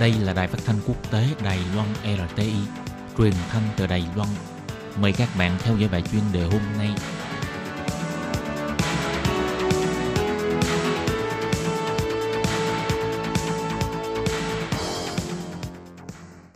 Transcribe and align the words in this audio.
Đây 0.00 0.14
là 0.24 0.32
đài 0.32 0.48
phát 0.48 0.58
thanh 0.64 0.76
quốc 0.86 1.10
tế 1.12 1.24
Đài 1.44 1.58
Loan 1.74 1.88
RTI, 2.04 2.52
truyền 3.18 3.32
thanh 3.48 3.62
từ 3.76 3.86
Đài 3.86 4.04
Loan. 4.16 4.28
Mời 5.00 5.12
các 5.12 5.28
bạn 5.38 5.56
theo 5.62 5.76
dõi 5.76 5.88
bài 5.92 6.02
chuyên 6.12 6.22
đề 6.32 6.42
hôm 6.42 6.60
nay. 6.78 6.88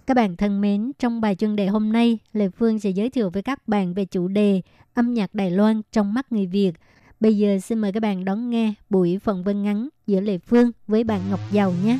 Các 0.07 0.15
bạn 0.15 0.37
thân 0.37 0.61
mến, 0.61 0.93
trong 0.99 1.21
bài 1.21 1.35
chuyên 1.35 1.57
đề 1.57 1.67
hôm 1.67 1.93
nay, 1.93 2.19
Lê 2.33 2.49
Phương 2.49 2.79
sẽ 2.79 2.91
giới 2.91 3.11
thiệu 3.11 3.31
với 3.31 3.43
các 3.43 3.69
bạn 3.69 3.95
về 3.95 4.05
chủ 4.05 4.29
đề 4.29 4.61
âm 4.95 5.15
nhạc 5.15 5.35
Đài 5.35 5.51
Loan 5.51 5.83
trong 5.93 6.15
mắt 6.15 6.33
người 6.33 6.47
Việt. 6.47 6.73
Bây 7.21 7.37
giờ 7.37 7.59
xin 7.59 7.79
mời 7.79 7.93
các 7.93 8.01
bạn 8.01 8.25
đón 8.25 8.51
nghe 8.51 8.75
buổi 8.91 9.19
phỏng 9.19 9.45
vấn 9.45 9.63
ngắn 9.63 9.89
giữa 10.07 10.21
Lê 10.21 10.39
Phương 10.39 10.71
với 10.87 11.05
bạn 11.05 11.21
Ngọc 11.31 11.41
Giàu 11.53 11.75
nhé. 11.85 11.99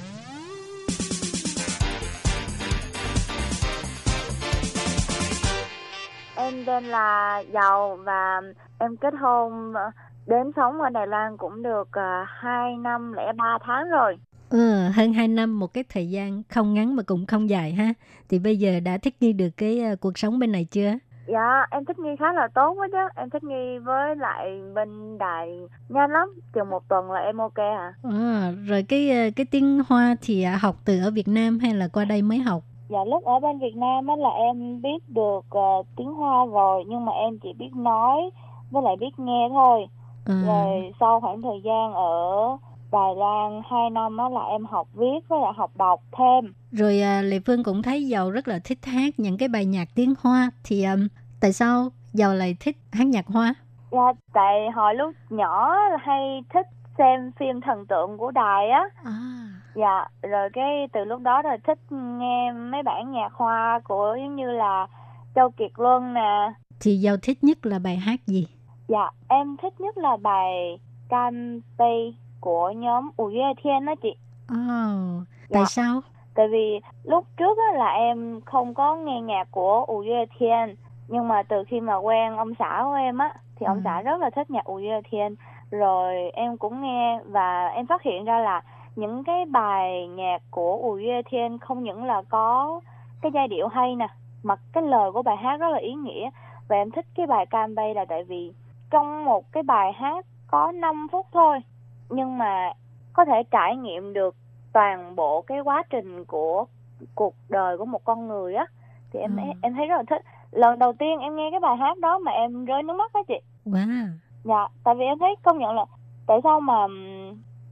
Em 6.75 6.85
là 6.85 7.43
Giàu 7.53 7.99
và 8.05 8.41
em 8.79 8.97
kết 8.97 9.15
hôn 9.21 9.75
ờ, 9.75 9.91
đến 10.27 10.53
sống 10.57 10.81
ở 10.81 10.91
Đài 10.91 11.07
Loan 11.07 11.37
cũng 11.37 11.63
được 11.63 11.89
uh, 11.89 12.29
2 12.29 12.77
năm 12.77 13.13
lẻ 13.13 13.33
3 13.37 13.59
tháng 13.63 13.91
rồi. 13.91 14.17
Ừ, 14.51 14.89
hơn 14.95 15.13
2 15.13 15.29
năm 15.29 15.59
một 15.59 15.75
cái 15.75 15.85
thời 15.89 16.11
gian 16.11 16.43
không 16.49 16.75
ngắn 16.75 16.97
mà 16.97 17.03
cũng 17.03 17.27
không 17.27 17.51
dài 17.51 17.73
ha. 17.73 17.93
Thì 18.29 18.39
bây 18.39 18.57
giờ 18.57 18.81
đã 18.81 18.99
thích 18.99 19.15
nghi 19.21 19.33
được 19.33 19.49
cái 19.57 19.83
uh, 19.93 20.01
cuộc 20.01 20.19
sống 20.19 20.39
bên 20.39 20.53
này 20.53 20.65
chưa? 20.71 20.93
Dạ, 21.27 21.67
em 21.71 21.85
thích 21.85 21.99
nghi 21.99 22.11
khá 22.19 22.33
là 22.33 22.49
tốt 22.55 22.75
quá 22.79 22.89
chứ. 22.93 22.99
Em 23.17 23.31
thích 23.31 23.45
nghi 23.45 23.79
với 23.79 24.17
lại 24.17 24.61
bên 24.75 25.19
đài 25.19 25.61
nhanh 25.89 26.11
lắm. 26.11 26.29
Chừng 26.55 26.71
một 26.71 26.89
tuần 26.89 27.11
là 27.11 27.21
em 27.21 27.39
ok 27.39 27.59
à. 27.59 27.95
À, 28.03 28.53
rồi 28.67 28.85
cái 28.89 29.33
cái 29.37 29.47
tiếng 29.51 29.83
Hoa 29.89 30.17
thì 30.23 30.45
học 30.45 30.77
từ 30.85 31.01
ở 31.01 31.11
Việt 31.11 31.29
Nam 31.29 31.59
hay 31.59 31.75
là 31.75 31.89
qua 31.89 32.05
đây 32.05 32.23
mới 32.23 32.39
học? 32.39 32.63
Dạ 32.89 33.05
lúc 33.05 33.25
ở 33.25 33.41
bên 33.41 33.59
Việt 33.59 33.77
Nam 33.77 34.07
á 34.07 34.17
là 34.17 34.29
em 34.29 34.83
biết 34.83 35.09
được 35.09 35.45
uh, 35.59 35.87
tiếng 35.97 36.13
Hoa 36.15 36.47
rồi 36.47 36.85
nhưng 36.87 37.05
mà 37.05 37.13
em 37.13 37.39
chỉ 37.43 37.53
biết 37.53 37.71
nói 37.75 38.31
với 38.71 38.83
lại 38.83 38.97
biết 39.01 39.19
nghe 39.19 39.49
thôi. 39.51 39.87
À, 40.25 40.35
Rồi 40.47 40.93
sau 41.01 41.21
khoảng 41.21 41.43
thời 41.43 41.61
gian 41.65 41.93
ở 41.93 42.13
Đài 42.93 43.15
Loan 43.17 43.63
2 43.71 43.91
năm 43.91 44.17
á 44.17 44.29
là 44.29 44.41
em 44.41 44.65
học 44.67 44.89
viết 44.95 45.29
với 45.29 45.41
lại 45.41 45.53
học 45.57 45.71
đọc 45.77 46.01
thêm. 46.19 46.55
rồi 46.73 47.01
uh, 47.03 47.25
Lê 47.25 47.41
Phương 47.47 47.65
cũng 47.65 47.83
thấy 47.83 48.09
Giàu 48.09 48.31
rất 48.31 48.49
là 48.49 48.59
thích 48.65 48.79
hát 48.87 49.15
những 49.21 49.39
cái 49.39 49.49
bài 49.49 49.65
nhạc 49.67 49.89
tiếng 49.95 50.15
Hoa. 50.21 50.51
Thì 50.65 50.85
um, 50.85 51.09
tại 51.41 51.53
sao 51.53 51.89
Giàu 52.13 52.35
lại 52.35 52.57
thích 52.61 52.77
hát 52.93 53.07
nhạc 53.07 53.27
Hoa? 53.27 53.55
Dạ 53.91 54.13
tại 54.33 54.71
hồi 54.75 54.95
lúc 54.95 55.15
nhỏ 55.31 55.75
hay 56.01 56.41
thích 56.55 56.67
xem 56.99 57.33
phim 57.39 57.61
thần 57.61 57.87
tượng 57.87 58.19
của 58.19 58.31
đài 58.31 58.71
á. 58.71 58.83
À, 59.05 59.13
Dạ, 59.75 60.09
rồi 60.23 60.51
cái 60.53 60.89
từ 60.93 61.05
lúc 61.05 61.21
đó 61.23 61.43
rồi 61.43 61.57
thích 61.65 61.79
nghe 61.91 62.53
mấy 62.53 62.83
bản 62.83 63.13
nhạc 63.13 63.33
hoa 63.33 63.81
của 63.85 64.17
giống 64.21 64.37
như 64.37 64.51
là 64.53 64.87
Châu 65.35 65.51
Kiệt 65.51 65.71
Luân 65.77 66.15
nè. 66.15 66.53
thì 66.81 66.97
Giàu 67.01 67.17
thích 67.23 67.45
nhất 67.45 67.67
là 67.67 67.79
bài 67.79 67.97
hát 67.97 68.21
gì? 68.27 68.47
Dạ, 68.89 69.11
em 69.29 69.57
thích 69.63 69.81
nhất 69.81 69.99
là 69.99 70.17
bài 70.17 70.79
Cam 71.09 71.61
Tây 71.77 72.17
của 72.41 72.71
nhóm 72.71 73.11
Ủ 73.17 73.25
Yue 73.25 73.55
Thiên 73.63 73.85
đó 73.87 73.95
chị. 74.03 74.17
Oh, 74.53 75.25
tại 75.51 75.67
Dạ. 75.67 75.67
sao? 75.67 76.03
Tại 76.35 76.49
vì 76.49 76.81
lúc 77.05 77.27
trước 77.37 77.59
á, 77.59 77.79
là 77.79 77.87
em 77.93 78.41
không 78.47 78.75
có 78.75 78.97
nghe 78.97 79.21
nhạc 79.21 79.49
của 79.51 79.85
Ủ 79.89 79.99
Yue 80.01 80.27
Thiên 80.39 80.77
nhưng 81.09 81.29
mà 81.29 81.43
từ 81.43 81.65
khi 81.69 81.81
mà 81.81 81.97
quen 81.97 82.37
ông 82.37 82.55
xã 82.59 82.83
của 82.85 82.95
em 82.95 83.19
á 83.19 83.35
thì 83.57 83.67
ông 83.67 83.81
Ừ. 83.81 83.85
xã 83.85 84.03
rất 84.03 84.21
là 84.21 84.31
thích 84.31 84.51
nhạc 84.51 84.65
Ủ 84.65 84.75
Yue 84.77 85.01
Thiên 85.11 85.37
rồi 85.71 86.31
em 86.35 86.57
cũng 86.59 86.83
nghe 86.83 87.21
và 87.27 87.69
em 87.69 87.87
phát 87.87 88.03
hiện 88.03 88.25
ra 88.25 88.39
là 88.41 88.63
những 88.97 89.25
cái 89.25 89.45
bài 89.45 90.09
nhạc 90.09 90.43
của 90.51 90.79
Ủ 90.83 90.93
Yue 90.93 91.23
Thiên 91.31 91.59
không 91.59 91.83
những 91.83 92.05
là 92.05 92.23
có 92.29 92.81
cái 93.21 93.33
giai 93.35 93.49
điệu 93.49 93.69
hay 93.69 93.97
nè 93.97 94.09
mà 94.43 94.57
cái 94.73 94.83
lời 94.83 95.13
của 95.13 95.23
bài 95.23 95.37
hát 95.37 95.57
rất 95.57 95.69
là 95.69 95.79
ý 95.79 95.95
nghĩa 95.95 96.31
và 96.69 96.77
em 96.77 96.91
thích 96.91 97.07
cái 97.15 97.27
bài 97.27 97.47
Cam 97.47 97.75
Bay 97.75 97.95
là 97.95 98.05
tại 98.05 98.25
vì 98.25 98.53
trong 98.91 99.25
một 99.25 99.53
cái 99.53 99.63
bài 99.63 99.93
hát 99.93 100.27
có 100.47 100.73
5 100.73 101.07
phút 101.13 101.27
thôi 101.33 101.59
nhưng 102.09 102.39
mà 102.39 102.73
có 103.13 103.25
thể 103.25 103.43
trải 103.51 103.77
nghiệm 103.77 104.13
được 104.13 104.37
toàn 104.73 105.17
bộ 105.17 105.43
cái 105.43 105.61
quá 105.61 105.83
trình 105.91 106.25
của 106.25 106.65
cuộc 107.15 107.35
đời 107.49 107.79
của 107.79 107.85
một 107.85 108.05
con 108.05 108.29
người 108.29 108.55
á 108.55 108.67
thì 109.13 109.21
em 109.21 109.37
Ừ. 109.37 109.43
em 109.63 109.75
thấy 109.75 109.87
rất 109.87 109.97
là 109.97 110.03
thích 110.11 110.23
lần 110.51 110.79
đầu 110.79 110.93
tiên 110.93 111.19
em 111.21 111.37
nghe 111.37 111.49
cái 111.51 111.61
bài 111.61 111.77
hát 111.77 111.99
đó 111.99 112.19
mà 112.19 112.33
em 112.33 112.65
rơi 112.65 112.83
nước 112.83 112.95
mắt 112.97 113.13
đó 113.15 113.23
chị 113.29 113.41
Wow. 113.67 114.07
dạ 114.45 114.69
tại 114.85 114.95
vì 114.95 115.05
em 115.05 115.19
thấy 115.19 115.37
công 115.43 115.59
nhận 115.59 115.75
là 115.75 115.85
tại 116.27 116.41
sao 116.45 116.61
mà 116.61 116.87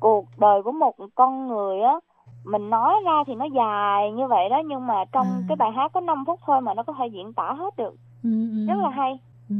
cuộc 0.02 0.24
đời 0.38 0.62
của 0.62 0.72
một 0.72 0.94
con 1.14 1.48
người 1.48 1.80
á 1.80 1.94
mình 2.44 2.70
nói 2.70 2.94
ra 3.06 3.24
thì 3.26 3.34
nó 3.34 3.44
dài 3.56 4.12
như 4.12 4.26
vậy 4.28 4.48
đó 4.48 4.62
nhưng 4.66 4.86
mà 4.86 5.04
trong 5.12 5.26
À. 5.26 5.44
cái 5.48 5.56
bài 5.56 5.70
hát 5.76 5.92
có 5.94 6.00
5 6.00 6.24
phút 6.26 6.40
thôi 6.46 6.60
mà 6.60 6.74
nó 6.74 6.82
có 6.82 6.92
thể 6.98 7.06
diễn 7.12 7.32
tả 7.32 7.52
hết 7.52 7.76
được 7.76 7.94
Ừ, 8.24 8.30
ừ. 8.30 8.66
rất 8.68 8.78
là 8.82 8.91
hay 8.91 9.18
Ừ. 9.50 9.56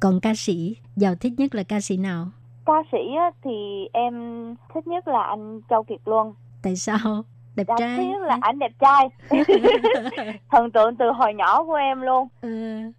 Còn 0.00 0.20
ca 0.20 0.34
sĩ, 0.34 0.76
Giàu 0.96 1.14
thích 1.14 1.32
nhất 1.38 1.54
là 1.54 1.62
ca 1.62 1.80
sĩ 1.80 1.96
nào? 1.96 2.26
ca 2.66 2.82
sĩ 2.92 2.98
á, 3.18 3.30
thì 3.44 3.50
em 3.92 4.14
thích 4.74 4.86
nhất 4.86 5.08
là 5.08 5.22
anh 5.22 5.60
Châu 5.70 5.84
Kiệt 5.84 6.00
Luân 6.04 6.34
Tại 6.62 6.76
sao? 6.76 7.24
Đẹp 7.56 7.64
dạ, 7.68 7.74
trai. 7.78 7.96
thứ 7.96 8.24
là 8.26 8.38
ảnh 8.40 8.58
đẹp 8.58 8.72
trai 8.78 9.08
thần 10.50 10.70
tượng 10.70 10.96
từ 10.96 11.10
hồi 11.12 11.34
nhỏ 11.34 11.64
của 11.64 11.74
em 11.74 12.00
luôn 12.02 12.28
Ừ. 12.40 12.48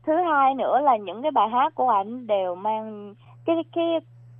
thứ 0.07 0.13
hai 0.31 0.55
nữa 0.55 0.79
là 0.83 0.97
những 0.97 1.21
cái 1.21 1.31
bài 1.31 1.49
hát 1.49 1.75
của 1.75 1.89
ảnh 1.89 2.27
đều 2.27 2.55
mang 2.55 3.15
cái 3.45 3.55
cái 3.75 3.85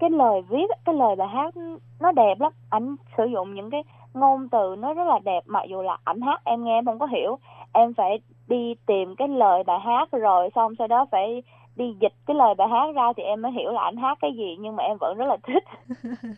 cái 0.01 0.09
lời 0.09 0.41
viết 0.49 0.65
cái 0.85 0.95
lời 0.95 1.15
bài 1.15 1.27
hát 1.27 1.53
nó 1.99 2.11
đẹp 2.11 2.39
lắm 2.39 2.51
ảnh 2.69 2.95
sử 3.17 3.25
dụng 3.25 3.55
những 3.55 3.69
cái 3.69 3.83
ngôn 4.13 4.49
từ 4.49 4.75
nó 4.79 4.93
rất 4.93 5.07
là 5.07 5.19
đẹp 5.19 5.43
mặc 5.45 5.63
dù 5.69 5.81
là 5.81 5.97
ảnh 6.03 6.21
hát 6.21 6.41
em 6.43 6.63
nghe 6.63 6.77
em 6.77 6.85
không 6.85 6.99
có 6.99 7.05
hiểu 7.05 7.37
em 7.73 7.93
phải 7.93 8.19
đi 8.47 8.75
tìm 8.85 9.15
cái 9.15 9.27
lời 9.27 9.63
bài 9.63 9.79
hát 9.79 10.11
rồi 10.11 10.49
xong 10.55 10.75
sau 10.77 10.87
đó 10.87 11.05
phải 11.11 11.43
đi 11.75 11.95
dịch 12.01 12.13
cái 12.25 12.35
lời 12.35 12.55
bài 12.57 12.67
hát 12.67 12.95
ra 12.95 13.13
thì 13.17 13.23
em 13.23 13.41
mới 13.41 13.51
hiểu 13.51 13.71
là 13.71 13.81
ảnh 13.81 13.97
hát 13.97 14.17
cái 14.21 14.31
gì 14.37 14.55
nhưng 14.59 14.75
mà 14.75 14.83
em 14.83 14.97
vẫn 14.99 15.17
rất 15.17 15.25
là 15.25 15.37
thích 15.47 15.63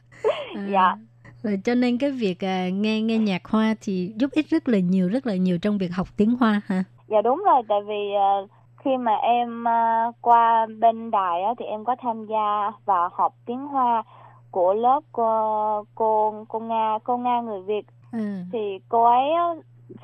À. 0.56 0.68
Dạ. 0.72 0.96
Rồi 1.44 1.60
cho 1.64 1.76
nên 1.76 1.98
cái 1.98 2.12
việc 2.12 2.44
à, 2.44 2.70
nghe 2.70 3.02
nghe 3.02 3.18
nhạc 3.18 3.46
Hoa 3.46 3.76
thì 3.82 4.14
giúp 4.16 4.32
ích 4.32 4.50
rất 4.50 4.70
là 4.70 4.80
nhiều 4.80 5.10
rất 5.10 5.28
là 5.28 5.36
nhiều 5.36 5.58
trong 5.62 5.78
việc 5.78 5.92
học 5.92 6.08
tiếng 6.18 6.36
Hoa 6.40 6.62
hả? 6.66 6.84
Dạ 7.08 7.22
đúng 7.22 7.44
rồi, 7.46 7.62
tại 7.68 7.80
vì 7.88 8.14
ờ, 8.14 8.48
khi 8.84 8.98
mà 8.98 9.16
em 9.16 9.64
ờ, 9.64 10.12
qua 10.22 10.68
bên 10.80 11.12
đài 11.12 11.44
á, 11.44 11.54
thì 11.58 11.66
em 11.66 11.86
có 11.86 11.96
tham 12.02 12.26
gia 12.26 12.72
vào 12.86 13.10
học 13.14 13.34
tiếng 13.46 13.68
Hoa 13.68 14.04
của 14.52 14.74
lớp 14.74 15.00
cô 15.12 15.86
cô, 15.96 16.34
cô 16.48 16.60
Nga 16.60 16.98
cô 17.04 17.18
Nga 17.18 17.42
người 17.42 17.62
Việt 17.62 17.86
Ừ. 18.12 18.20
thì 18.52 18.80
cô 18.90 19.04
ấy 19.04 19.30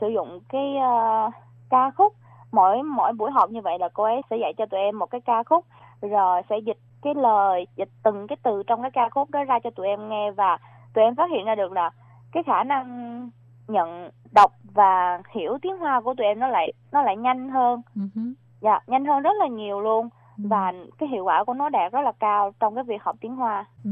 sử 0.01 0.07
dụng 0.07 0.39
cái 0.49 0.77
ờ, 0.77 1.29
ca 1.69 1.91
khúc 1.91 2.13
mỗi 2.51 2.83
mỗi 2.83 3.13
buổi 3.13 3.31
học 3.31 3.49
như 3.49 3.61
vậy 3.61 3.79
là 3.79 3.89
cô 3.93 4.03
ấy 4.03 4.21
sẽ 4.29 4.37
dạy 4.37 4.53
cho 4.57 4.65
tụi 4.65 4.79
em 4.79 4.99
một 4.99 5.05
cái 5.05 5.21
ca 5.21 5.43
khúc 5.43 5.65
rồi 6.01 6.41
sẽ 6.49 6.57
dịch 6.57 6.77
cái 7.01 7.13
lời 7.15 7.67
dịch 7.75 7.89
từng 8.03 8.27
cái 8.27 8.37
từ 8.43 8.63
trong 8.67 8.81
cái 8.81 8.91
ca 8.91 9.09
khúc 9.09 9.29
đó 9.29 9.43
ra 9.43 9.59
cho 9.59 9.69
tụi 9.69 9.87
em 9.87 10.09
nghe 10.09 10.31
và 10.31 10.57
tụi 10.93 11.03
em 11.03 11.15
phát 11.15 11.29
hiện 11.31 11.45
ra 11.45 11.55
được 11.55 11.71
là 11.71 11.89
cái 12.31 12.43
khả 12.43 12.63
năng 12.63 13.29
nhận 13.67 14.09
đọc 14.35 14.51
và 14.73 15.21
hiểu 15.31 15.57
tiếng 15.61 15.77
Hoa 15.77 16.01
của 16.01 16.13
tụi 16.13 16.27
em 16.27 16.39
nó 16.39 16.47
lại 16.47 16.73
nó 16.91 17.01
lại 17.01 17.17
nhanh 17.17 17.49
hơn 17.49 17.81
hứ. 17.95 18.21
Dạ 18.61 18.79
nhanh 18.87 19.05
hơn 19.05 19.21
rất 19.23 19.31
là 19.39 19.47
nhiều 19.47 19.81
luôn 19.81 20.09
Ừ. 20.37 20.43
và 20.47 20.73
cái 20.97 21.09
hiệu 21.09 21.23
quả 21.25 21.43
của 21.43 21.53
nó 21.53 21.69
đạt 21.69 21.91
rất 21.91 22.01
là 22.01 22.11
cao 22.19 22.51
trong 22.59 22.75
cái 22.75 22.83
việc 22.83 23.03
học 23.03 23.15
tiếng 23.21 23.35
Hoa 23.35 23.65
Ừ. 23.83 23.89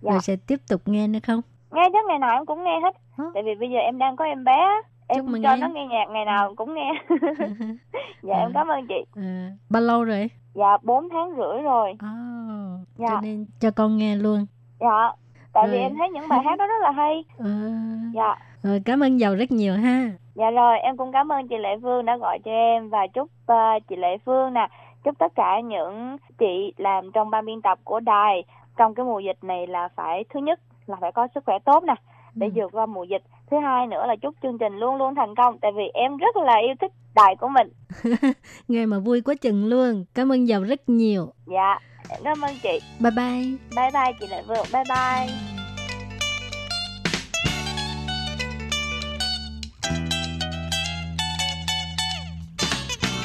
Dạ. 0.00 0.10
Rồi 0.12 0.20
sẽ 0.20 0.36
tiếp 0.46 0.56
tục 0.68 0.80
nghe 0.86 1.08
nữa 1.08 1.18
không? 1.26 1.40
nghe 1.72 1.82
chắc 1.92 2.04
ngày 2.08 2.18
nào 2.18 2.30
em 2.38 2.46
cũng 2.46 2.64
nghe 2.64 2.80
hết 2.80 2.94
Hả? 3.18 3.24
tại 3.34 3.42
vì 3.42 3.54
bây 3.54 3.70
giờ 3.70 3.78
em 3.78 3.98
đang 3.98 4.16
có 4.16 4.24
em 4.24 4.44
bé 4.44 4.66
em 5.08 5.26
Chúc 5.26 5.34
cho 5.42 5.50
em. 5.50 5.60
nó 5.60 5.68
nghe 5.68 5.86
nhạc 5.86 6.04
ngày 6.10 6.24
nào 6.24 6.54
cũng 6.56 6.74
nghe 6.74 6.92
dạ 8.22 8.34
À. 8.34 8.40
em 8.40 8.50
cảm 8.54 8.68
ơn 8.68 8.86
chị 8.88 9.04
à, 9.16 9.50
bao 9.70 9.82
lâu 9.82 10.04
rồi? 10.04 10.30
dạ 10.54 10.76
4 10.82 11.08
tháng 11.12 11.30
rưỡi 11.36 11.62
rồi 11.62 11.90
Oh, 11.92 12.86
Dạ. 12.96 13.06
Cho 13.08 13.20
nên 13.20 13.46
cho 13.60 13.70
con 13.70 13.96
nghe 13.96 14.16
luôn. 14.16 14.46
dạ 14.80 15.12
tại 15.52 15.64
vì 15.66 15.72
Rồi. 15.72 15.80
em 15.80 15.92
thấy 15.98 16.08
những 16.10 16.28
bài 16.28 16.40
hát 16.44 16.58
đó 16.58 16.66
rất 16.66 16.80
là 16.82 16.90
hay 16.90 17.24
À, 17.38 17.50
dạ 18.14 18.36
Rồi 18.62 18.82
cảm 18.84 19.00
ơn 19.02 19.20
Giàu 19.20 19.34
rất 19.34 19.50
nhiều 19.52 19.74
ha. 19.74 20.10
dạ 20.34 20.50
rồi 20.50 20.78
em 20.78 20.96
cũng 20.96 21.12
cảm 21.12 21.32
ơn 21.32 21.48
chị 21.48 21.56
Lệ 21.58 21.76
Phương 21.82 22.04
đã 22.04 22.16
gọi 22.16 22.38
cho 22.44 22.50
em 22.50 22.88
và 22.88 23.06
chúc 23.14 23.28
ờ, 23.46 23.78
chị 23.88 23.96
Lệ 23.96 24.16
Phương 24.26 24.54
nè 24.54 24.68
chúc 25.04 25.18
tất 25.18 25.32
cả 25.34 25.60
những 25.60 26.16
chị 26.38 26.72
làm 26.76 27.12
trong 27.12 27.30
ban 27.30 27.44
biên 27.46 27.62
tập 27.62 27.78
của 27.84 28.00
đài 28.00 28.44
trong 28.76 28.94
cái 28.94 29.04
mùa 29.06 29.20
dịch 29.20 29.38
này 29.44 29.66
là 29.66 29.88
phải 29.96 30.24
thứ 30.34 30.40
nhất 30.40 30.60
là 30.86 30.96
phải 31.00 31.12
có 31.12 31.28
sức 31.34 31.44
khỏe 31.46 31.58
tốt 31.64 31.84
nè 31.84 31.94
để 32.34 32.46
Ừ. 32.46 32.52
vượt 32.54 32.68
qua 32.72 32.86
mùa 32.86 33.04
dịch 33.04 33.22
thứ 33.50 33.58
hai 33.58 33.86
nữa 33.86 34.06
là 34.06 34.16
chúc 34.16 34.34
chương 34.42 34.58
trình 34.58 34.76
luôn 34.78 34.96
luôn 34.96 35.14
thành 35.14 35.34
công 35.34 35.58
tại 35.58 35.72
vì 35.76 35.82
em 35.94 36.16
rất 36.16 36.36
là 36.36 36.54
yêu 36.66 36.74
thích 36.80 36.92
đài 37.14 37.36
của 37.36 37.48
mình 37.48 37.68
Nghe 38.68 38.86
mà 38.86 38.98
vui 38.98 39.20
quá 39.20 39.34
chừng 39.40 39.66
luôn. 39.66 40.04
Cảm 40.14 40.32
ơn 40.32 40.48
Giàu 40.48 40.62
rất 40.62 40.88
nhiều. 40.88 41.32
dạ 41.46 41.78
cảm 42.24 42.44
ơn 42.44 42.58
chị. 42.62 42.80
Bye 43.00 43.10
bye. 43.10 43.70
bye 43.76 43.90
bye 43.90 44.12
chị 44.20 44.26
Lệ 44.26 44.42
Phương 44.48 44.72
bye 44.72 44.84
bye 44.84 45.59